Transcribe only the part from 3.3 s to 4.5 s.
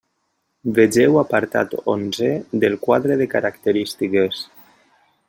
característiques.